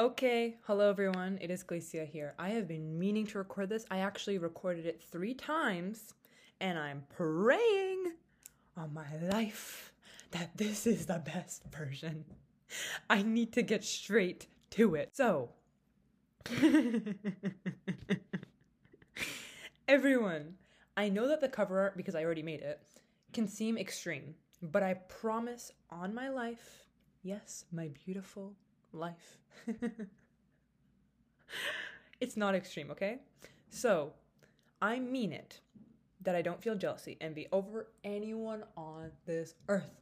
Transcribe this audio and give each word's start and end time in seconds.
Okay, 0.00 0.56
hello 0.62 0.88
everyone. 0.88 1.38
It 1.42 1.50
is 1.50 1.62
Glacia 1.62 2.06
here. 2.06 2.32
I 2.38 2.48
have 2.48 2.66
been 2.66 2.98
meaning 2.98 3.26
to 3.26 3.36
record 3.36 3.68
this. 3.68 3.84
I 3.90 3.98
actually 3.98 4.38
recorded 4.38 4.86
it 4.86 4.98
three 4.98 5.34
times, 5.34 6.14
and 6.58 6.78
I'm 6.78 7.02
praying 7.14 8.12
on 8.78 8.94
my 8.94 9.18
life 9.30 9.92
that 10.30 10.56
this 10.56 10.86
is 10.86 11.04
the 11.04 11.22
best 11.22 11.64
version. 11.64 12.24
I 13.10 13.20
need 13.20 13.52
to 13.52 13.60
get 13.60 13.84
straight 13.84 14.46
to 14.70 14.94
it. 14.94 15.10
So, 15.12 15.50
everyone, 19.86 20.54
I 20.96 21.10
know 21.10 21.28
that 21.28 21.42
the 21.42 21.48
cover 21.50 21.78
art, 21.78 21.98
because 21.98 22.14
I 22.14 22.24
already 22.24 22.42
made 22.42 22.62
it, 22.62 22.80
can 23.34 23.46
seem 23.46 23.76
extreme, 23.76 24.34
but 24.62 24.82
I 24.82 24.94
promise 24.94 25.72
on 25.90 26.14
my 26.14 26.30
life, 26.30 26.86
yes, 27.22 27.66
my 27.70 27.90
beautiful 28.06 28.54
life. 28.92 29.38
it's 32.20 32.36
not 32.36 32.54
extreme, 32.54 32.90
okay? 32.90 33.18
So, 33.70 34.12
I 34.82 34.98
mean 34.98 35.32
it 35.32 35.60
that 36.22 36.36
I 36.36 36.42
don't 36.42 36.62
feel 36.62 36.74
jealousy, 36.74 37.16
envy 37.20 37.46
over 37.52 37.88
anyone 38.04 38.64
on 38.76 39.10
this 39.26 39.54
earth. 39.68 40.00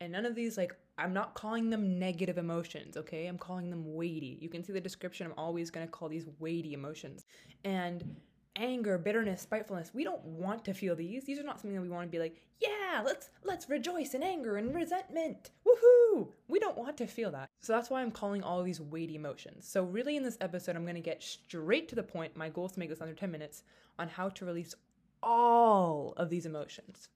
And 0.00 0.12
none 0.12 0.26
of 0.26 0.34
these, 0.34 0.56
like, 0.56 0.74
I'm 0.98 1.12
not 1.12 1.34
calling 1.34 1.68
them 1.68 1.98
negative 1.98 2.38
emotions, 2.38 2.96
okay? 2.96 3.26
I'm 3.26 3.36
calling 3.36 3.68
them 3.68 3.94
weighty. 3.94 4.38
You 4.40 4.48
can 4.48 4.64
see 4.64 4.72
the 4.72 4.80
description. 4.80 5.26
I'm 5.26 5.34
always 5.36 5.70
gonna 5.70 5.86
call 5.86 6.08
these 6.08 6.26
weighty 6.38 6.72
emotions. 6.72 7.26
And 7.64 8.16
anger, 8.56 8.98
bitterness, 8.98 9.42
spitefulness. 9.42 9.92
We 9.94 10.04
don't 10.04 10.24
want 10.24 10.64
to 10.64 10.74
feel 10.74 10.96
these. 10.96 11.24
These 11.24 11.38
are 11.38 11.44
not 11.44 11.60
something 11.60 11.74
that 11.74 11.82
we 11.82 11.88
want 11.88 12.08
to 12.08 12.10
be 12.10 12.18
like, 12.18 12.36
yeah, 12.60 13.02
let's 13.04 13.30
let's 13.44 13.68
rejoice 13.68 14.14
in 14.14 14.22
anger 14.22 14.56
and 14.56 14.74
resentment. 14.74 15.50
Woohoo! 15.66 16.28
We 16.48 16.58
don't 16.58 16.78
want 16.78 16.96
to 16.98 17.06
feel 17.06 17.30
that. 17.32 17.50
So 17.60 17.72
that's 17.72 17.90
why 17.90 18.02
I'm 18.02 18.10
calling 18.10 18.42
all 18.42 18.62
these 18.62 18.80
weighty 18.80 19.14
emotions. 19.14 19.68
So 19.68 19.84
really 19.84 20.16
in 20.16 20.22
this 20.22 20.38
episode 20.40 20.76
I'm 20.76 20.84
going 20.84 20.94
to 20.94 21.00
get 21.00 21.22
straight 21.22 21.88
to 21.90 21.94
the 21.94 22.02
point. 22.02 22.36
My 22.36 22.48
goal 22.48 22.66
is 22.66 22.72
to 22.72 22.78
make 22.78 22.88
this 22.88 23.00
under 23.00 23.14
10 23.14 23.30
minutes 23.30 23.62
on 23.98 24.08
how 24.08 24.28
to 24.30 24.44
release 24.44 24.74
all 25.22 26.14
of 26.16 26.30
these 26.30 26.46
emotions. 26.46 27.08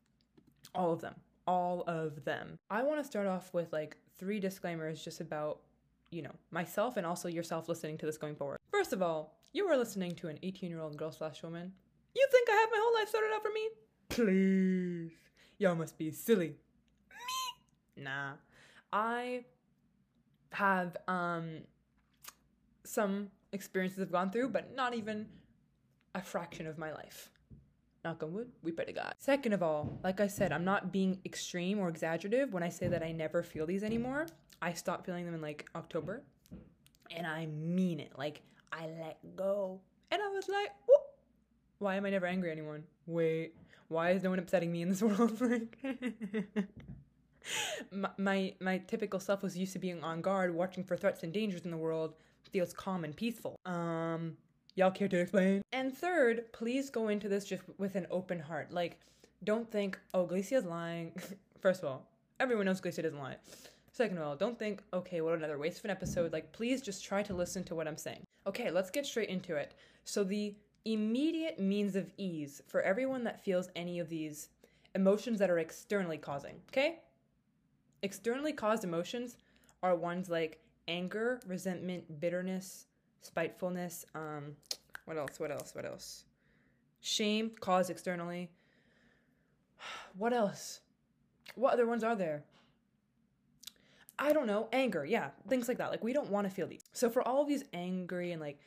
All 0.75 0.92
of 0.92 1.01
them. 1.01 1.14
All 1.47 1.83
of 1.86 2.25
them. 2.25 2.59
I 2.70 2.83
want 2.83 3.01
to 3.01 3.05
start 3.05 3.27
off 3.27 3.53
with 3.55 3.73
like 3.73 3.97
three 4.19 4.39
disclaimers 4.41 5.03
just 5.03 5.20
about, 5.20 5.61
you 6.11 6.22
know, 6.22 6.34
myself 6.50 6.97
and 6.97 7.06
also 7.06 7.28
yourself 7.28 7.69
listening 7.69 7.98
to 7.98 8.06
this 8.06 8.19
going 8.19 8.34
forward. 8.34 8.58
First 8.70 8.92
of 8.92 9.03
all, 9.03 9.36
you 9.53 9.66
are 9.66 9.77
listening 9.77 10.14
to 10.17 10.28
an 10.28 10.39
18 10.42 10.70
year 10.70 10.80
old 10.80 10.97
girl 10.97 11.12
slash 11.12 11.42
woman. 11.42 11.72
You 12.14 12.27
think 12.30 12.48
I 12.50 12.55
have 12.55 12.70
my 12.70 12.78
whole 12.80 12.94
life 12.94 13.08
sorted 13.08 13.30
out 13.33 13.42
for 13.42 13.52
me? 13.52 13.69
Please. 14.08 15.12
Y'all 15.58 15.75
must 15.75 15.98
be 15.98 16.11
silly. 16.11 16.56
Me? 17.11 18.05
Nah. 18.05 18.33
I 18.92 19.44
have 20.52 20.97
um 21.06 21.61
some 22.84 23.30
experiences 23.52 24.00
I've 24.00 24.12
gone 24.12 24.30
through, 24.30 24.48
but 24.48 24.74
not 24.74 24.95
even 24.95 25.27
a 26.14 26.22
fraction 26.22 26.67
of 26.67 26.78
my 26.78 26.92
life. 26.92 27.30
Knock 28.05 28.23
on 28.23 28.33
wood, 28.33 28.48
we 28.62 28.73
pray 28.73 28.87
to 28.87 28.93
God. 28.93 29.15
Second 29.19 29.53
of 29.53 29.62
all, 29.62 29.98
like 30.03 30.20
I 30.20 30.27
said, 30.27 30.53
I'm 30.53 30.65
not 30.65 30.91
being 30.91 31.19
extreme 31.27 31.79
or 31.79 31.89
exaggerative 31.91 32.53
when 32.53 32.62
I 32.62 32.70
say 32.70 32.89
that 32.89 33.03
I 33.03 33.12
never 33.12 33.42
feel 33.42 33.67
these 33.67 33.83
anymore. 33.83 34.27
I 34.62 34.73
stopped 34.73 35.05
feeling 35.05 35.27
them 35.27 35.34
in 35.34 35.42
like 35.42 35.69
October. 35.75 36.23
And 37.15 37.27
I 37.27 37.47
mean 37.47 38.01
it. 38.01 38.12
Like 38.17 38.41
I 38.73 38.87
let 38.98 39.19
go. 39.37 39.81
And 40.11 40.23
I 40.23 40.29
was 40.29 40.48
like, 40.48 40.70
Whoop. 40.89 41.01
why 41.79 41.97
am 41.97 42.07
I 42.07 42.11
never 42.11 42.25
angry 42.25 42.51
at 42.51 42.57
anyone? 42.57 42.84
Wait, 43.07 43.55
why 43.89 44.12
is 44.12 44.23
no 44.23 44.31
one 44.31 44.39
upsetting 44.39 44.73
me 44.73 44.81
in 44.81 44.89
this 44.89 45.03
world? 45.03 45.39
like, 45.39 45.77
my, 47.91 48.11
my, 48.17 48.55
my 48.61 48.79
typical 48.79 49.20
self 49.20 49.42
was 49.42 49.59
used 49.59 49.75
to 49.75 49.79
being 49.79 50.03
on 50.03 50.23
guard, 50.23 50.55
watching 50.55 50.85
for 50.85 50.97
threats 50.97 51.23
and 51.23 51.35
dangers 51.35 51.62
in 51.67 51.70
the 51.70 51.77
world, 51.77 52.14
feels 52.51 52.73
calm 52.73 53.05
and 53.05 53.14
peaceful. 53.14 53.59
Um, 53.67 54.37
y'all 54.75 54.91
care 54.91 55.08
to 55.08 55.19
explain? 55.19 55.63
And 55.73 55.97
third, 55.97 56.53
please 56.53 56.91
go 56.91 57.08
into 57.08 57.29
this 57.29 57.45
just 57.45 57.63
with 57.79 57.95
an 57.95 58.07
open 58.11 58.39
heart. 58.39 58.73
Like, 58.73 58.98
don't 59.45 59.70
think, 59.70 59.98
oh, 60.14 60.27
Glacia's 60.27 60.64
lying. 60.64 61.13
First 61.61 61.83
of 61.83 61.89
all, 61.89 62.07
everyone 62.39 62.67
knows 62.67 62.80
Glacia 62.80 63.03
doesn't 63.03 63.19
lie. 63.19 63.36
Second 63.92 64.19
of 64.19 64.25
all, 64.25 64.36
don't 64.36 64.59
think, 64.59 64.83
okay, 64.92 65.20
what 65.20 65.35
another 65.35 65.59
waste 65.59 65.79
of 65.79 65.85
an 65.85 65.91
episode. 65.91 66.33
Like, 66.33 66.53
please 66.53 66.80
just 66.80 67.05
try 67.05 67.23
to 67.23 67.35
listen 67.35 67.64
to 67.64 67.75
what 67.75 67.89
I'm 67.89 67.97
saying. 67.97 68.23
Okay, 68.47 68.70
let's 68.70 68.91
get 68.91 69.05
straight 69.05 69.29
into 69.29 69.57
it. 69.57 69.75
So, 70.05 70.25
the 70.25 70.55
immediate 70.85 71.59
means 71.59 71.97
of 71.97 72.11
ease 72.17 72.63
for 72.67 72.80
everyone 72.83 73.25
that 73.25 73.45
feels 73.45 73.69
any 73.77 73.98
of 73.98 74.09
these 74.09 74.48
emotions 74.95 75.39
that 75.39 75.51
are 75.51 75.59
externally 75.59 76.17
causing, 76.17 76.57
okay? 76.69 77.01
Externally 78.03 78.53
caused 78.53 78.85
emotions 78.85 79.36
are 79.83 79.95
ones 79.95 80.30
like 80.30 80.61
anger, 80.89 81.41
resentment, 81.47 82.20
bitterness, 82.20 82.86
spitefulness, 83.20 84.05
um, 84.14 84.57
what 85.05 85.17
else? 85.17 85.41
What 85.41 85.51
else? 85.51 85.75
What 85.75 85.85
else? 85.85 86.25
Shame 87.01 87.53
caused 87.61 87.91
externally. 87.91 88.51
What 90.17 90.33
else? 90.33 90.81
What 91.55 91.73
other 91.73 91.86
ones 91.86 92.03
are 92.03 92.17
there? 92.17 92.42
I 94.19 94.35
don't 94.35 94.47
know, 94.47 94.69
anger, 94.73 95.05
yeah, 95.05 95.30
things 95.48 95.67
like 95.67 95.79
that. 95.79 95.91
Like 95.91 96.05
we 96.05 96.13
don't 96.13 96.29
want 96.29 96.47
to 96.47 96.55
feel 96.55 96.67
these. 96.67 96.83
So 96.92 97.09
for 97.09 97.27
all 97.27 97.41
of 97.41 97.48
these 97.48 97.64
angry 97.73 98.33
and 98.33 98.41
like 98.41 98.61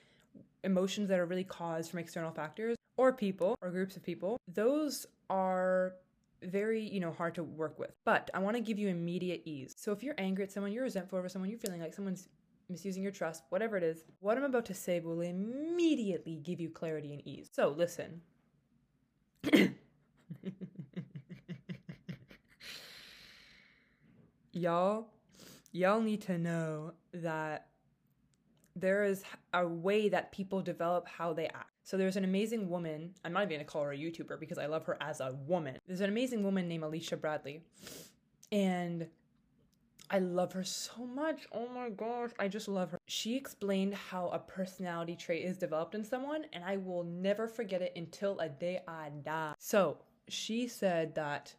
emotions 0.64 1.10
that 1.10 1.20
are 1.20 1.26
really 1.26 1.44
caused 1.44 1.92
from 1.92 2.00
external 2.00 2.32
factors 2.32 2.76
or 2.98 3.14
people 3.14 3.56
or 3.62 3.70
groups 3.70 3.96
of 3.96 4.04
people, 4.04 4.40
those 4.48 5.06
are 5.30 5.94
very, 6.42 6.82
you 6.82 7.00
know, 7.00 7.12
hard 7.12 7.36
to 7.36 7.44
work 7.44 7.78
with. 7.78 7.92
But 8.04 8.32
I 8.34 8.40
want 8.40 8.58
to 8.58 8.62
give 8.62 8.80
you 8.80 8.88
immediate 8.88 9.44
ease. 9.46 9.74
So 9.78 9.92
if 9.92 10.02
you're 10.02 10.16
angry 10.18 10.44
at 10.44 10.52
someone, 10.52 10.72
you're 10.72 10.84
resentful 10.84 11.20
over 11.20 11.30
someone, 11.30 11.50
you're 11.50 11.60
feeling 11.60 11.82
like 11.82 11.94
someone's 11.94 12.28
misusing 12.70 13.04
your 13.04 13.12
trust, 13.12 13.44
whatever 13.50 13.78
it 13.78 13.84
is, 13.84 14.04
what 14.20 14.38
I'm 14.38 14.44
about 14.44 14.66
to 14.66 14.74
say 14.74 15.00
will 15.00 15.22
immediately 15.22 16.36
give 16.38 16.60
you 16.60 16.70
clarity 16.70 17.14
and 17.14 17.26
ease. 17.28 17.50
So 17.52 17.70
listen. 17.70 18.22
Y'all 24.56 25.08
y'all 25.72 26.00
need 26.00 26.22
to 26.22 26.38
know 26.38 26.94
that 27.14 27.68
there 28.76 29.04
is 29.04 29.24
a 29.54 29.68
way 29.68 30.10
that 30.10 30.32
people 30.32 30.62
develop 30.62 31.08
how 31.08 31.34
they 31.34 31.48
act. 31.48 31.70
So 31.84 31.98
there's 31.98 32.16
an 32.16 32.24
amazing 32.24 32.70
woman, 32.70 33.14
I'm 33.26 33.34
not 33.34 33.44
even 33.44 33.58
gonna 33.58 33.66
call 33.66 33.84
her 33.84 33.92
a 33.92 33.98
YouTuber 33.98 34.40
because 34.40 34.58
I 34.58 34.68
love 34.68 34.86
her 34.86 34.98
as 35.02 35.20
a 35.20 35.34
woman. 35.48 35.78
There's 35.86 36.02
an 36.02 36.10
amazing 36.10 36.44
woman 36.44 36.68
named 36.68 36.84
Alicia 36.84 37.18
Bradley. 37.18 37.64
And 38.52 39.08
I 40.10 40.20
love 40.20 40.54
her 40.54 40.64
so 40.64 41.06
much. 41.06 41.48
Oh 41.52 41.68
my 41.68 41.90
gosh, 41.90 42.32
I 42.38 42.48
just 42.48 42.68
love 42.68 42.92
her. 42.92 43.00
She 43.08 43.36
explained 43.36 43.96
how 43.96 44.30
a 44.30 44.40
personality 44.40 45.16
trait 45.16 45.44
is 45.44 45.58
developed 45.58 45.96
in 45.96 46.04
someone, 46.04 46.46
and 46.54 46.64
I 46.64 46.78
will 46.78 47.04
never 47.04 47.48
forget 47.48 47.82
it 47.82 47.94
until 47.96 48.40
a 48.40 48.50
day 48.50 48.82
I 48.88 49.10
die. 49.24 49.54
So 49.58 49.98
she 50.28 50.68
said 50.68 51.16
that 51.16 51.56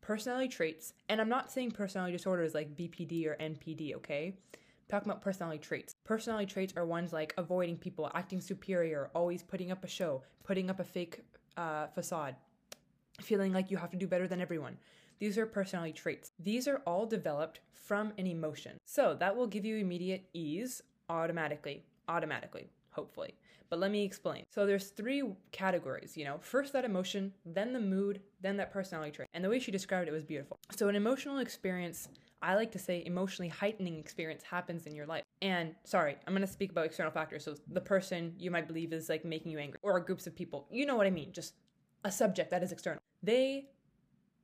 personality 0.00 0.48
traits, 0.48 0.94
and 1.08 1.20
I'm 1.20 1.28
not 1.28 1.50
saying 1.50 1.72
personality 1.72 2.16
disorders 2.16 2.54
like 2.54 2.76
BPD 2.76 3.26
or 3.26 3.36
NPD, 3.40 3.94
okay? 3.96 4.34
I'm 4.54 4.60
talking 4.88 5.10
about 5.10 5.22
personality 5.22 5.58
traits. 5.58 5.94
Personality 6.04 6.46
traits 6.46 6.74
are 6.76 6.86
ones 6.86 7.12
like 7.12 7.34
avoiding 7.38 7.76
people, 7.76 8.10
acting 8.14 8.40
superior, 8.40 9.10
always 9.14 9.42
putting 9.42 9.72
up 9.72 9.84
a 9.84 9.88
show, 9.88 10.22
putting 10.44 10.70
up 10.70 10.80
a 10.80 10.84
fake 10.84 11.24
uh, 11.56 11.88
facade, 11.88 12.36
feeling 13.20 13.52
like 13.52 13.70
you 13.70 13.76
have 13.76 13.90
to 13.90 13.96
do 13.96 14.06
better 14.06 14.28
than 14.28 14.40
everyone. 14.40 14.76
These 15.20 15.36
are 15.36 15.44
personality 15.44 15.92
traits. 15.92 16.32
These 16.38 16.66
are 16.66 16.78
all 16.86 17.04
developed 17.04 17.60
from 17.72 18.14
an 18.16 18.26
emotion. 18.26 18.78
So 18.86 19.14
that 19.20 19.36
will 19.36 19.46
give 19.46 19.66
you 19.66 19.76
immediate 19.76 20.24
ease 20.32 20.82
automatically. 21.10 21.84
Automatically, 22.08 22.70
hopefully. 22.90 23.34
But 23.68 23.78
let 23.78 23.90
me 23.90 24.02
explain. 24.02 24.44
So 24.50 24.66
there's 24.66 24.88
three 24.88 25.22
categories, 25.52 26.16
you 26.16 26.24
know. 26.24 26.38
First 26.40 26.72
that 26.72 26.86
emotion, 26.86 27.32
then 27.44 27.72
the 27.74 27.80
mood, 27.80 28.20
then 28.40 28.56
that 28.56 28.72
personality 28.72 29.12
trait. 29.12 29.28
And 29.34 29.44
the 29.44 29.50
way 29.50 29.60
she 29.60 29.70
described 29.70 30.08
it 30.08 30.12
was 30.12 30.24
beautiful. 30.24 30.58
So 30.74 30.88
an 30.88 30.96
emotional 30.96 31.38
experience, 31.38 32.08
I 32.42 32.54
like 32.54 32.72
to 32.72 32.78
say 32.78 33.04
emotionally 33.04 33.48
heightening 33.48 33.98
experience 33.98 34.42
happens 34.42 34.86
in 34.86 34.94
your 34.94 35.06
life. 35.06 35.22
And 35.42 35.74
sorry, 35.84 36.16
I'm 36.26 36.32
going 36.32 36.46
to 36.46 36.52
speak 36.52 36.70
about 36.70 36.86
external 36.86 37.12
factors. 37.12 37.44
So 37.44 37.54
the 37.70 37.80
person 37.80 38.34
you 38.38 38.50
might 38.50 38.66
believe 38.66 38.92
is 38.94 39.10
like 39.10 39.24
making 39.24 39.52
you 39.52 39.58
angry 39.58 39.78
or 39.82 40.00
groups 40.00 40.26
of 40.26 40.34
people. 40.34 40.66
You 40.70 40.86
know 40.86 40.96
what 40.96 41.06
I 41.06 41.10
mean? 41.10 41.30
Just 41.32 41.54
a 42.04 42.10
subject 42.10 42.50
that 42.50 42.62
is 42.62 42.72
external. 42.72 43.00
They 43.22 43.68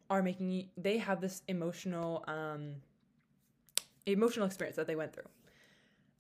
are 0.09 0.23
making 0.23 0.51
you 0.51 0.65
they 0.77 0.99
have 0.99 1.21
this 1.21 1.43
emotional 1.49 2.25
um 2.29 2.75
emotional 4.07 4.47
experience 4.47 4.77
that 4.77 4.87
they 4.87 4.97
went 4.97 5.13
through. 5.13 5.29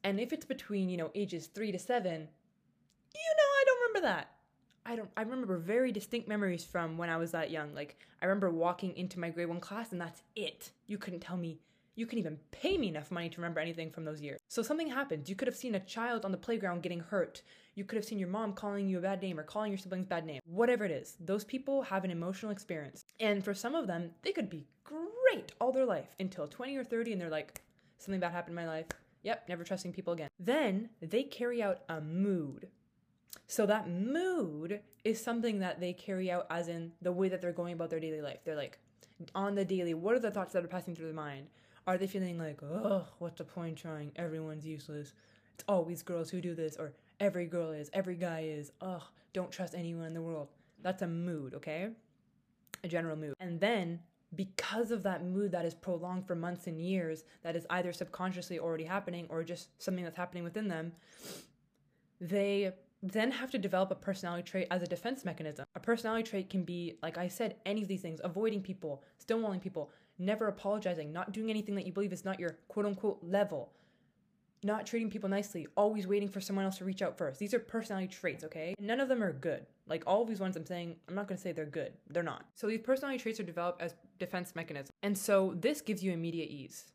And 0.03 0.21
if 0.21 0.33
it's 0.33 0.45
between, 0.45 0.89
you 0.89 0.97
know, 0.97 1.11
ages 1.15 1.47
3 1.49 1.73
to 1.73 1.79
7, 1.79 2.13
you 2.13 2.19
know, 2.19 2.29
I 3.15 3.65
don't 3.67 3.89
remember 3.89 4.09
that. 4.09 4.31
I 4.85 4.95
don't 4.95 5.11
I 5.17 5.23
remember 5.23 5.57
very 5.57 5.91
distinct 5.91 6.29
memories 6.29 6.65
from 6.65 6.97
when 6.97 7.11
I 7.11 7.17
was 7.17 7.33
that 7.33 7.51
young. 7.51 7.75
Like 7.75 7.99
I 8.23 8.27
remember 8.27 8.51
walking 8.51 8.97
into 8.97 9.19
my 9.19 9.31
grade 9.31 9.49
1 9.49 9.61
class 9.61 9.93
and 9.93 10.01
that's 10.01 10.23
it. 10.37 10.71
You 10.87 10.99
couldn't 10.99 11.21
tell 11.21 11.37
me 11.37 11.59
you 11.97 12.05
couldn't 12.05 12.21
even 12.21 12.39
pay 12.53 12.77
me 12.77 12.89
enough 12.89 13.11
money 13.11 13.31
to 13.31 13.41
remember 13.41 13.59
anything 13.59 13.91
from 13.91 14.05
those 14.05 14.21
years. 14.21 14.39
So 14.49 14.63
something 14.63 14.89
happened. 14.89 15.31
You 15.31 15.35
could 15.35 15.49
have 15.49 15.57
seen 15.57 15.75
a 15.75 15.81
child 15.81 16.27
on 16.27 16.31
the 16.31 16.37
playground 16.37 16.83
getting 16.83 17.01
hurt. 17.01 17.41
You 17.75 17.85
could 17.85 17.97
have 17.97 18.05
seen 18.05 18.19
your 18.19 18.29
mom 18.29 18.53
calling 18.53 18.87
you 18.87 18.99
a 18.99 19.01
bad 19.01 19.23
name 19.23 19.41
or 19.41 19.43
calling 19.43 19.73
your 19.73 19.79
siblings 19.79 20.07
bad 20.07 20.27
name. 20.27 20.41
Whatever 20.45 20.85
it 20.85 20.91
is, 20.91 21.17
those 21.19 21.43
people 21.43 21.83
have 21.83 22.05
an 22.05 22.11
emotional 22.11 22.53
experience. 22.53 23.06
And 23.19 23.45
for 23.45 23.55
some 23.55 23.75
of 23.75 23.87
them, 23.87 24.11
they 24.23 24.33
could 24.33 24.51
be 24.51 24.67
great 24.85 25.53
all 25.61 25.73
their 25.73 25.85
life 25.85 26.15
until 26.21 26.47
20 26.47 26.77
or 26.77 26.85
30 26.85 27.13
and 27.13 27.21
they're 27.21 27.31
like, 27.31 27.63
something 27.99 28.21
bad 28.21 28.33
happened 28.33 28.59
in 28.59 28.65
my 28.65 28.69
life 28.69 28.87
Yep, 29.27 29.49
never 29.49 29.65
trusting 29.65 29.93
people 29.93 30.13
again. 30.13 30.29
Then 30.39 30.91
they 31.03 31.25
carry 31.25 31.61
out 31.61 31.81
a 31.89 32.01
mood. 32.01 32.69
So 33.49 33.67
that 33.67 33.91
mood 33.91 34.83
is 35.03 35.21
something 35.21 35.59
that 35.59 35.81
they 35.81 35.93
carry 35.93 36.31
out 36.31 36.47
as 36.49 36.69
in 36.69 36.93
the 37.03 37.11
way 37.11 37.29
that 37.31 37.43
they're 37.43 37.51
going 37.51 37.73
about 37.73 37.91
their 37.91 37.99
daily 37.99 38.21
life. 38.21 38.39
They're 38.45 38.55
like, 38.55 38.79
on 39.35 39.57
the 39.57 39.65
daily, 39.65 39.95
what 39.95 40.15
are 40.15 40.21
the 40.21 40.31
thoughts 40.31 40.53
that 40.53 40.65
are 40.65 40.69
passing 40.69 40.95
through 40.95 41.07
their 41.07 41.15
mind? 41.15 41.49
Are 41.89 41.99
they 41.99 42.07
feeling 42.07 42.39
like, 42.39 42.63
oh, 42.63 43.05
what's 43.19 43.39
the 43.39 43.45
point 43.45 43.77
trying? 43.77 44.13
Everyone's 44.15 44.65
useless. 44.65 45.13
It's 45.55 45.65
always 45.67 46.05
girls 46.05 46.31
who 46.31 46.41
do 46.41 46.55
this, 46.55 46.77
or 46.77 46.93
every 47.19 47.47
girl 47.47 47.73
is, 47.73 47.91
every 47.93 48.15
guy 48.15 48.43
is, 48.43 48.71
oh, 48.81 49.03
don't 49.33 49.51
trust 49.51 49.75
anyone 49.75 50.07
in 50.07 50.15
the 50.15 50.23
world. 50.23 50.51
That's 50.83 51.03
a 51.03 51.09
mood, 51.09 51.55
okay? 51.55 51.89
A 52.87 52.89
general 52.89 53.17
mood. 53.17 53.35
And 53.41 53.61
then 53.61 54.01
because 54.35 54.91
of 54.91 55.03
that 55.03 55.25
mood 55.25 55.51
that 55.53 55.65
is 55.65 55.75
prolonged 55.75 56.27
for 56.27 56.35
months 56.37 56.67
and 56.67 56.81
years, 56.81 57.25
that 57.43 57.57
is 57.57 57.67
either 57.71 57.93
subconsciously 57.93 58.59
already 58.59 58.85
happening 58.85 59.27
or 59.29 59.43
just 59.43 59.83
something 59.83 60.05
that's 60.05 60.17
happening 60.17 60.45
within 60.45 60.69
them, 60.69 60.93
they 62.21 62.73
then 63.03 63.31
have 63.31 63.51
to 63.51 63.59
develop 63.59 63.91
a 63.91 63.95
personality 63.95 64.43
trait 64.43 64.69
as 64.71 64.83
a 64.83 64.87
defense 64.87 65.25
mechanism. 65.25 65.67
A 65.75 65.81
personality 65.81 66.29
trait 66.29 66.49
can 66.49 66.65
be, 66.65 66.99
like 67.03 67.19
I 67.19 67.29
said, 67.29 67.57
any 67.67 67.83
of 67.83 67.89
these 67.89 68.03
things 68.03 68.21
avoiding 68.23 68.63
people, 68.63 69.03
stonewalling 69.25 69.61
people, 69.61 69.91
never 70.19 70.49
apologizing, 70.49 71.13
not 71.13 71.33
doing 71.33 71.51
anything 71.51 71.75
that 71.75 71.87
you 71.87 71.93
believe 71.93 72.13
is 72.13 72.25
not 72.25 72.41
your 72.41 72.59
quote 72.69 72.87
unquote 72.87 73.19
level, 73.23 73.73
not 74.63 74.87
treating 74.87 75.11
people 75.11 75.29
nicely, 75.29 75.67
always 75.77 76.07
waiting 76.07 76.29
for 76.29 76.41
someone 76.41 76.65
else 76.65 76.79
to 76.79 76.85
reach 76.85 77.03
out 77.03 77.17
first. 77.17 77.39
These 77.39 77.55
are 77.55 77.59
personality 77.59 78.09
traits, 78.09 78.45
okay? 78.45 78.75
None 78.79 79.01
of 79.01 79.09
them 79.09 79.23
are 79.23 79.33
good. 79.33 79.67
Like 79.87 80.03
all 80.07 80.23
of 80.23 80.29
these 80.29 80.41
ones 80.41 80.57
I'm 80.57 80.67
saying, 80.67 80.97
I'm 81.09 81.15
not 81.15 81.29
gonna 81.29 81.39
say 81.39 81.53
they're 81.53 81.67
good. 81.67 81.93
They're 82.11 82.23
not. 82.23 82.47
So 82.55 82.67
these 82.67 82.81
personality 82.81 83.23
traits 83.23 83.41
are 83.41 83.45
developed 83.45 83.81
as 83.83 83.95
defense 84.19 84.55
mechanisms. 84.55 84.91
And 85.03 85.17
so 85.17 85.55
this 85.59 85.81
gives 85.81 86.03
you 86.03 86.13
immediate 86.13 86.51
ease. 86.51 86.87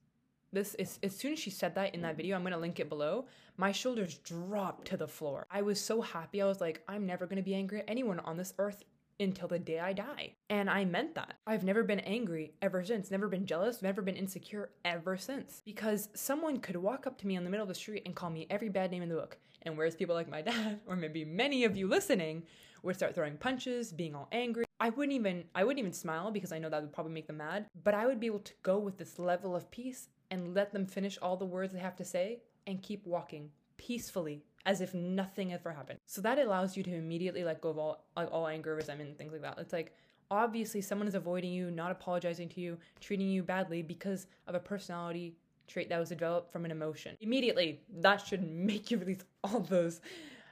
This 0.54 0.76
is 0.76 1.00
as 1.02 1.16
soon 1.16 1.34
as 1.34 1.40
she 1.40 1.50
said 1.50 1.76
that 1.76 1.96
in 1.96 2.02
that 2.02 2.18
video, 2.18 2.36
I'm 2.36 2.44
gonna 2.44 2.58
link 2.58 2.80
it 2.80 2.90
below. 2.90 3.26
My 3.56 3.72
shoulders 3.72 4.16
dropped 4.18 4.88
to 4.88 4.98
the 4.98 5.08
floor. 5.08 5.46
I 5.50 5.62
was 5.62 5.80
so 5.80 6.02
happy. 6.02 6.42
I 6.42 6.46
was 6.46 6.60
like, 6.60 6.84
I'm 6.88 7.06
never 7.06 7.26
gonna 7.26 7.42
be 7.42 7.56
angry 7.56 7.80
at 7.80 7.86
anyone 7.88 8.20
on 8.20 8.36
this 8.36 8.54
earth 8.58 8.84
until 9.22 9.48
the 9.48 9.60
day 9.60 9.80
I 9.80 9.94
die. 9.94 10.34
And 10.50 10.70
I 10.70 10.86
meant 10.86 11.16
that. 11.16 11.36
I've 11.48 11.64
never 11.64 11.84
been 11.84 12.00
angry 12.02 12.54
ever 12.62 12.84
since, 12.84 13.12
never 13.12 13.28
been 13.28 13.46
jealous, 13.46 13.82
never 13.82 14.02
been 14.02 14.16
insecure 14.16 14.72
ever 14.84 15.18
since. 15.18 15.62
Because 15.66 16.10
someone 16.14 16.60
could 16.60 16.76
walk 16.76 17.08
up 17.08 17.18
to 17.20 17.28
me 17.28 17.36
in 17.36 17.44
the 17.44 17.50
middle 17.50 17.64
of 17.64 17.70
the 17.70 17.76
street 17.76 18.04
and 18.06 18.16
call 18.16 18.30
me 18.30 18.48
every 18.50 18.70
bad 18.70 18.92
name 18.92 19.04
in 19.04 19.10
the 19.10 19.16
book. 19.16 19.38
And 19.64 19.78
whereas 19.78 19.96
people 19.96 20.16
like 20.16 20.30
my 20.30 20.42
dad, 20.42 20.80
or 20.88 20.96
maybe 20.96 21.24
many 21.24 21.64
of 21.64 21.78
you 21.78 21.88
listening, 21.88 22.44
would 22.84 22.96
start 22.96 23.14
throwing 23.14 23.38
punches, 23.38 23.92
being 23.92 24.16
all 24.16 24.28
angry, 24.32 24.66
I 24.80 24.90
wouldn't 24.90 25.14
even 25.14 25.44
I 25.54 25.64
wouldn't 25.64 25.80
even 25.80 25.94
smile 25.94 26.32
because 26.32 26.52
I 26.52 26.58
know 26.58 26.70
that 26.70 26.82
would 26.82 26.94
probably 26.94 27.14
make 27.14 27.28
them 27.28 27.38
mad. 27.38 27.68
But 27.84 27.94
I 27.94 28.08
would 28.08 28.20
be 28.20 28.26
able 28.26 28.40
to 28.40 28.54
go 28.64 28.80
with 28.80 28.98
this 28.98 29.20
level 29.20 29.56
of 29.56 29.70
peace 29.70 30.10
and 30.32 30.56
let 30.56 30.74
them 30.74 30.88
finish 30.88 31.20
all 31.22 31.38
the 31.38 31.46
words 31.46 31.74
they 31.74 31.80
have 31.80 31.96
to 31.98 32.06
say 32.06 32.40
and 32.66 32.82
keep 32.82 33.06
walking 33.06 33.52
peacefully 33.78 34.44
as 34.66 34.82
if 34.82 34.94
nothing 34.94 35.54
ever 35.54 35.72
happened. 35.72 36.00
So 36.06 36.22
that 36.22 36.40
allows 36.40 36.78
you 36.78 36.84
to 36.84 36.96
immediately 36.96 37.44
let 37.44 37.62
go 37.62 37.70
of 37.70 37.78
all 37.78 38.06
like 38.16 38.30
all 38.32 38.48
anger, 38.48 38.76
resentment, 38.76 39.18
things 39.18 39.32
like 39.32 39.42
that. 39.42 39.58
It's 39.58 39.74
like 39.74 39.96
obviously 40.30 40.82
someone 40.82 41.08
is 41.08 41.16
avoiding 41.16 41.52
you, 41.52 41.72
not 41.72 41.92
apologizing 41.92 42.50
to 42.50 42.62
you, 42.62 42.78
treating 43.00 43.28
you 43.28 43.44
badly 43.44 43.82
because 43.82 44.28
of 44.48 44.56
a 44.56 44.60
personality 44.60 45.36
trait 45.68 45.90
that 45.90 46.00
was 46.00 46.10
developed 46.10 46.52
from 46.52 46.66
an 46.66 46.72
emotion. 46.72 47.18
Immediately, 47.22 47.82
that 48.00 48.26
should 48.26 48.44
make 48.44 48.92
you 48.92 48.98
release 48.98 49.24
all 49.44 49.60
those 49.60 50.02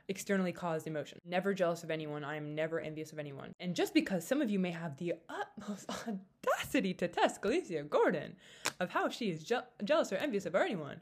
externally 0.07 0.51
caused 0.51 0.87
emotions. 0.87 1.21
Never 1.25 1.53
jealous 1.53 1.83
of 1.83 1.91
anyone. 1.91 2.23
I 2.23 2.35
am 2.35 2.55
never 2.55 2.79
envious 2.79 3.11
of 3.11 3.19
anyone. 3.19 3.53
And 3.59 3.75
just 3.75 3.93
because 3.93 4.25
some 4.25 4.41
of 4.41 4.49
you 4.49 4.59
may 4.59 4.71
have 4.71 4.97
the 4.97 5.13
utmost 5.29 5.89
audacity 6.07 6.93
to 6.95 7.07
test 7.07 7.41
Galicia 7.41 7.83
Gordon 7.83 8.35
of 8.79 8.89
how 8.89 9.09
she 9.09 9.29
is 9.29 9.43
je- 9.43 9.59
jealous 9.83 10.11
or 10.11 10.15
envious 10.15 10.45
of 10.45 10.55
anyone, 10.55 10.99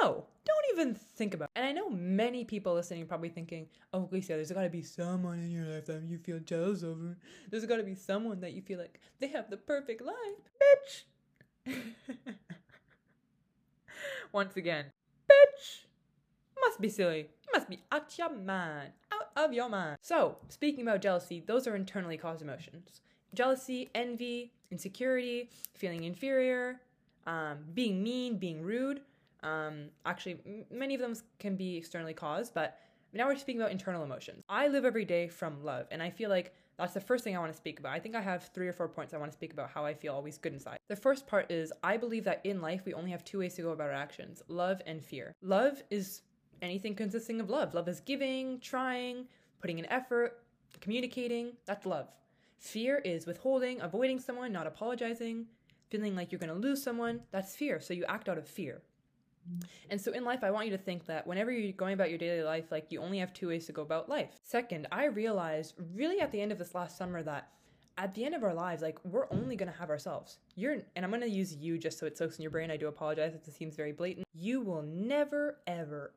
no, 0.00 0.26
even 0.74 0.94
think 0.94 1.34
about. 1.34 1.50
And 1.54 1.64
I 1.64 1.72
know 1.72 1.88
many 1.88 2.44
people 2.44 2.74
listening 2.74 3.06
probably 3.06 3.28
thinking, 3.28 3.68
oh, 3.92 4.02
Galicia, 4.02 4.34
there's 4.34 4.50
gotta 4.50 4.68
be 4.68 4.82
someone 4.82 5.38
in 5.38 5.50
your 5.50 5.66
life 5.66 5.86
that 5.86 6.02
you 6.02 6.18
feel 6.18 6.40
jealous 6.40 6.82
over. 6.82 7.16
There's 7.50 7.64
gotta 7.66 7.82
be 7.82 7.94
someone 7.94 8.40
that 8.40 8.52
you 8.52 8.62
feel 8.62 8.78
like 8.78 9.00
they 9.20 9.28
have 9.28 9.50
the 9.50 9.56
perfect 9.56 10.02
life. 10.02 10.14
Bitch! 11.66 11.74
Once 14.32 14.56
again, 14.56 14.86
bitch! 15.30 15.84
Must 16.60 16.80
be 16.80 16.88
silly. 16.88 17.28
Must 17.52 17.68
be 17.68 17.78
out 17.92 18.16
your 18.18 18.30
mind. 18.30 18.90
Out 19.12 19.44
of 19.44 19.52
your 19.52 19.68
mind. 19.68 19.98
So, 20.02 20.38
speaking 20.48 20.82
about 20.82 21.02
jealousy, 21.02 21.42
those 21.46 21.66
are 21.66 21.76
internally 21.76 22.16
caused 22.16 22.42
emotions. 22.42 23.00
Jealousy, 23.34 23.90
envy, 23.94 24.52
insecurity, 24.70 25.50
feeling 25.74 26.04
inferior, 26.04 26.80
um, 27.26 27.58
being 27.74 28.02
mean, 28.02 28.38
being 28.38 28.62
rude 28.62 29.00
um, 29.44 29.90
actually, 30.06 30.64
many 30.70 30.94
of 30.94 31.00
them 31.00 31.14
can 31.38 31.54
be 31.54 31.76
externally 31.76 32.14
caused, 32.14 32.54
but 32.54 32.78
now 33.12 33.28
we're 33.28 33.36
speaking 33.36 33.60
about 33.60 33.70
internal 33.70 34.02
emotions. 34.02 34.42
I 34.48 34.68
live 34.68 34.84
every 34.84 35.04
day 35.04 35.28
from 35.28 35.62
love, 35.62 35.86
and 35.92 36.02
I 36.02 36.10
feel 36.10 36.30
like 36.30 36.54
that's 36.78 36.94
the 36.94 37.00
first 37.00 37.22
thing 37.22 37.36
I 37.36 37.38
want 37.38 37.52
to 37.52 37.56
speak 37.56 37.78
about. 37.78 37.92
I 37.92 38.00
think 38.00 38.16
I 38.16 38.20
have 38.20 38.50
three 38.54 38.66
or 38.66 38.72
four 38.72 38.88
points 38.88 39.14
I 39.14 39.18
want 39.18 39.30
to 39.30 39.36
speak 39.36 39.52
about 39.52 39.70
how 39.70 39.84
I 39.84 39.94
feel 39.94 40.14
always 40.14 40.38
good 40.38 40.52
inside. 40.52 40.78
The 40.88 40.96
first 40.96 41.26
part 41.26 41.50
is 41.52 41.72
I 41.84 41.96
believe 41.96 42.24
that 42.24 42.40
in 42.44 42.60
life 42.60 42.82
we 42.84 42.94
only 42.94 43.12
have 43.12 43.24
two 43.24 43.38
ways 43.38 43.54
to 43.54 43.62
go 43.62 43.70
about 43.70 43.90
our 43.90 43.92
actions 43.92 44.42
love 44.48 44.82
and 44.86 45.00
fear. 45.00 45.32
Love 45.42 45.82
is 45.90 46.22
anything 46.62 46.94
consisting 46.94 47.40
of 47.40 47.50
love. 47.50 47.74
Love 47.74 47.88
is 47.88 48.00
giving, 48.00 48.58
trying, 48.58 49.26
putting 49.60 49.78
in 49.78 49.86
effort, 49.86 50.42
communicating. 50.80 51.52
That's 51.66 51.86
love. 51.86 52.08
Fear 52.58 52.98
is 53.04 53.26
withholding, 53.26 53.80
avoiding 53.80 54.18
someone, 54.18 54.50
not 54.52 54.66
apologizing, 54.66 55.46
feeling 55.90 56.16
like 56.16 56.32
you're 56.32 56.40
going 56.40 56.52
to 56.52 56.58
lose 56.58 56.82
someone. 56.82 57.20
That's 57.30 57.54
fear. 57.54 57.78
So 57.78 57.94
you 57.94 58.04
act 58.06 58.28
out 58.28 58.38
of 58.38 58.48
fear. 58.48 58.82
And 59.90 60.00
so 60.00 60.12
in 60.12 60.24
life, 60.24 60.42
I 60.42 60.50
want 60.50 60.66
you 60.66 60.76
to 60.76 60.82
think 60.82 61.06
that 61.06 61.26
whenever 61.26 61.50
you're 61.50 61.72
going 61.72 61.94
about 61.94 62.08
your 62.08 62.18
daily 62.18 62.42
life, 62.42 62.70
like 62.70 62.90
you 62.90 63.00
only 63.00 63.18
have 63.18 63.32
two 63.32 63.48
ways 63.48 63.66
to 63.66 63.72
go 63.72 63.82
about 63.82 64.08
life. 64.08 64.30
Second, 64.42 64.86
I 64.90 65.06
realized 65.06 65.74
really 65.94 66.20
at 66.20 66.32
the 66.32 66.40
end 66.40 66.52
of 66.52 66.58
this 66.58 66.74
last 66.74 66.96
summer 66.96 67.22
that 67.22 67.48
at 67.96 68.14
the 68.14 68.24
end 68.24 68.34
of 68.34 68.42
our 68.42 68.54
lives, 68.54 68.82
like 68.82 68.98
we're 69.04 69.30
only 69.30 69.56
gonna 69.56 69.74
have 69.78 69.90
ourselves. 69.90 70.38
You're, 70.56 70.78
and 70.96 71.04
I'm 71.04 71.10
gonna 71.10 71.26
use 71.26 71.54
you 71.54 71.78
just 71.78 71.98
so 71.98 72.06
it 72.06 72.18
soaks 72.18 72.36
in 72.36 72.42
your 72.42 72.50
brain. 72.50 72.70
I 72.70 72.76
do 72.76 72.88
apologize 72.88 73.34
if 73.34 73.44
this 73.44 73.54
seems 73.54 73.76
very 73.76 73.92
blatant. 73.92 74.26
You 74.34 74.60
will 74.60 74.82
never, 74.82 75.58
ever, 75.66 76.12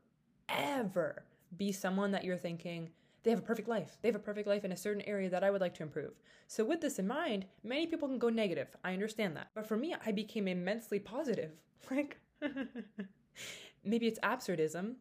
ever 0.50 1.24
be 1.56 1.72
someone 1.72 2.12
that 2.12 2.24
you're 2.24 2.38
thinking, 2.38 2.90
they 3.24 3.32
have 3.32 3.40
a 3.40 3.44
perfect 3.44 3.68
life. 3.68 3.98
They 4.02 4.08
have 4.08 4.16
a 4.16 4.20
perfect 4.20 4.48
life 4.48 4.64
in 4.64 4.72
a 4.72 4.78
certain 4.78 5.02
area 5.02 5.30
that 5.30 5.44
I 5.44 5.52
would 5.52 5.62
like 5.62 5.74
to 5.76 5.84
improve. 5.84 6.14
So, 6.48 6.64
with 6.64 6.80
this 6.80 6.98
in 6.98 7.08
mind, 7.08 7.46
many 7.64 7.86
people 7.86 8.08
can 8.08 8.20
go 8.20 8.30
negative. 8.30 8.70
I 8.84 8.94
understand 8.94 9.36
that. 9.36 9.50
But 9.54 9.68
for 9.68 9.76
me, 9.76 9.96
I 10.06 10.12
became 10.12 10.48
immensely 10.48 11.00
positive. 11.00 11.52
Like, 11.90 12.18
maybe 13.84 14.08
it's 14.08 14.20
absurdism, 14.20 14.96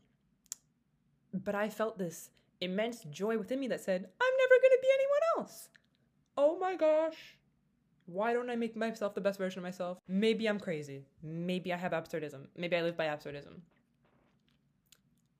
but 1.33 1.55
I 1.55 1.69
felt 1.69 1.99
this 1.99 2.31
immense 2.61 3.05
joy 3.05 3.39
within 3.39 3.61
me 3.61 3.69
that 3.69 3.81
said, 3.81 4.09
I'm 4.21 4.33
never 4.39 4.61
going 4.61 4.73
to 4.73 4.79
be 4.83 4.89
anyone 4.95 5.21
else. 5.39 5.69
Oh 6.37 6.59
my 6.59 6.77
gosh. 6.77 7.39
Why 8.07 8.33
don't 8.33 8.51
I 8.51 8.57
make 8.57 8.77
myself 8.77 9.15
the 9.15 9.21
best 9.21 9.39
version 9.39 9.59
of 9.59 9.65
myself? 9.65 9.99
Maybe 10.07 10.47
I'm 10.49 10.61
crazy. 10.61 11.05
Maybe 11.23 11.73
I 11.73 11.77
have 11.77 11.93
absurdism. 11.93 12.47
Maybe 12.57 12.77
I 12.77 12.83
live 12.83 12.97
by 12.97 13.07
absurdism. 13.07 13.61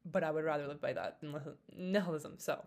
But 0.05 0.25
I 0.25 0.31
would 0.31 0.45
rather 0.45 0.67
live 0.67 0.81
by 0.81 0.93
that 0.93 1.21
than 1.21 1.35
nihilism. 1.77 2.35
So 2.39 2.65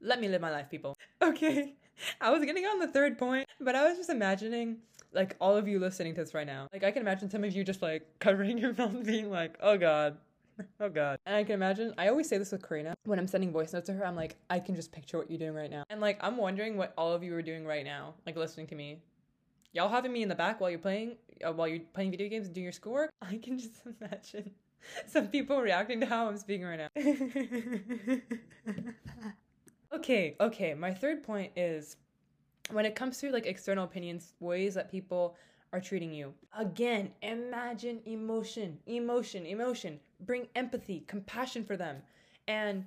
let 0.00 0.20
me 0.20 0.28
live 0.28 0.40
my 0.40 0.50
life, 0.50 0.70
people. 0.70 0.96
Okay. 1.22 1.74
I 2.18 2.30
was 2.30 2.42
getting 2.46 2.64
on 2.64 2.78
the 2.78 2.86
third 2.86 3.18
point, 3.18 3.46
but 3.60 3.74
I 3.74 3.86
was 3.86 3.98
just 3.98 4.08
imagining 4.08 4.78
like 5.12 5.36
all 5.40 5.56
of 5.56 5.68
you 5.68 5.78
listening 5.78 6.14
to 6.14 6.20
this 6.22 6.34
right 6.34 6.46
now. 6.46 6.68
Like 6.72 6.84
I 6.84 6.90
can 6.90 7.02
imagine 7.02 7.30
some 7.30 7.44
of 7.44 7.52
you 7.54 7.64
just 7.64 7.82
like 7.82 8.06
covering 8.18 8.58
your 8.58 8.74
mouth 8.74 9.04
being 9.04 9.30
like, 9.30 9.56
"Oh 9.60 9.76
god." 9.76 10.18
Oh 10.78 10.90
god. 10.90 11.18
And 11.24 11.34
I 11.34 11.42
can 11.42 11.54
imagine 11.54 11.94
I 11.96 12.08
always 12.08 12.28
say 12.28 12.36
this 12.36 12.52
with 12.52 12.66
Karina 12.66 12.94
when 13.04 13.18
I'm 13.18 13.26
sending 13.26 13.50
voice 13.50 13.72
notes 13.72 13.86
to 13.86 13.94
her, 13.94 14.06
I'm 14.06 14.16
like, 14.16 14.36
I 14.50 14.60
can 14.60 14.74
just 14.74 14.92
picture 14.92 15.16
what 15.16 15.30
you're 15.30 15.38
doing 15.38 15.54
right 15.54 15.70
now. 15.70 15.84
And 15.88 16.00
like 16.00 16.18
I'm 16.20 16.36
wondering 16.36 16.76
what 16.76 16.92
all 16.98 17.12
of 17.12 17.22
you 17.22 17.34
are 17.34 17.42
doing 17.42 17.66
right 17.66 17.84
now, 17.84 18.14
like 18.26 18.36
listening 18.36 18.66
to 18.68 18.74
me. 18.74 18.98
Y'all 19.72 19.88
having 19.88 20.12
me 20.12 20.22
in 20.22 20.28
the 20.28 20.34
back 20.34 20.60
while 20.60 20.68
you're 20.68 20.78
playing 20.78 21.16
uh, 21.46 21.52
while 21.52 21.68
you're 21.68 21.80
playing 21.94 22.10
video 22.10 22.28
games 22.28 22.46
and 22.46 22.54
doing 22.54 22.64
your 22.64 22.72
schoolwork? 22.72 23.10
I 23.22 23.36
can 23.36 23.58
just 23.58 23.80
imagine 24.00 24.50
some 25.06 25.28
people 25.28 25.60
reacting 25.60 26.00
to 26.00 26.06
how 26.06 26.28
I'm 26.28 26.36
speaking 26.36 26.66
right 26.66 26.80
now. 26.80 26.88
okay, 29.94 30.36
okay. 30.40 30.74
My 30.74 30.92
third 30.92 31.22
point 31.22 31.52
is 31.56 31.96
when 32.72 32.86
it 32.86 32.94
comes 32.94 33.18
to 33.18 33.30
like 33.30 33.46
external 33.46 33.84
opinions, 33.84 34.34
ways 34.40 34.74
that 34.74 34.90
people 34.90 35.36
are 35.72 35.80
treating 35.80 36.12
you. 36.12 36.34
Again, 36.58 37.12
imagine 37.22 38.00
emotion, 38.04 38.78
emotion, 38.86 39.46
emotion. 39.46 40.00
Bring 40.20 40.48
empathy, 40.56 41.04
compassion 41.06 41.64
for 41.64 41.76
them. 41.76 41.98
And 42.48 42.84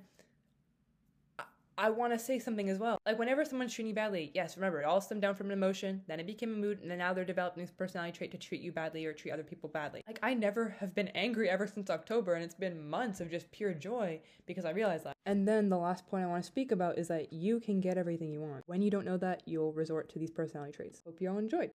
I 1.76 1.90
want 1.90 2.12
to 2.12 2.18
say 2.18 2.38
something 2.38 2.68
as 2.68 2.78
well. 2.78 2.98
Like 3.04 3.18
whenever 3.18 3.44
someone's 3.44 3.74
treating 3.74 3.88
you 3.88 3.94
badly, 3.94 4.30
yes, 4.34 4.56
remember 4.56 4.80
it 4.80 4.84
all 4.84 5.00
stemmed 5.00 5.22
down 5.22 5.34
from 5.34 5.46
an 5.46 5.52
emotion, 5.52 6.02
then 6.06 6.20
it 6.20 6.26
became 6.26 6.52
a 6.52 6.56
mood, 6.56 6.80
and 6.80 6.90
then 6.90 6.98
now 6.98 7.12
they're 7.12 7.24
developing 7.24 7.62
this 7.62 7.72
personality 7.72 8.16
trait 8.16 8.30
to 8.32 8.38
treat 8.38 8.60
you 8.60 8.72
badly 8.72 9.04
or 9.04 9.12
treat 9.12 9.32
other 9.32 9.42
people 9.42 9.68
badly. 9.68 10.02
Like 10.06 10.18
I 10.22 10.34
never 10.34 10.76
have 10.80 10.94
been 10.94 11.08
angry 11.08 11.48
ever 11.50 11.66
since 11.66 11.90
October, 11.90 12.34
and 12.34 12.44
it's 12.44 12.54
been 12.54 12.88
months 12.88 13.20
of 13.20 13.30
just 13.30 13.50
pure 13.50 13.74
joy 13.74 14.20
because 14.46 14.64
I 14.64 14.70
realized 14.70 15.04
that. 15.04 15.14
And 15.26 15.48
then 15.48 15.68
the 15.68 15.78
last 15.78 16.06
point 16.06 16.24
I 16.24 16.28
want 16.28 16.42
to 16.42 16.46
speak 16.46 16.70
about 16.70 16.98
is 16.98 17.08
that 17.08 17.32
you 17.32 17.60
can 17.60 17.80
get 17.80 17.98
everything 17.98 18.30
you 18.30 18.40
want. 18.40 18.62
When 18.66 18.82
you 18.82 18.90
don't 18.90 19.06
know 19.06 19.16
that, 19.18 19.42
you'll 19.46 19.72
resort 19.72 20.08
to 20.10 20.18
these 20.18 20.30
personality 20.30 20.72
traits. 20.72 21.02
Hope 21.04 21.20
you 21.20 21.30
all 21.30 21.38
enjoyed. 21.38 21.70